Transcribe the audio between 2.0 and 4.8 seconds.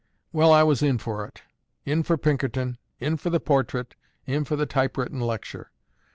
for Pinkerton, in for the portrait, in for the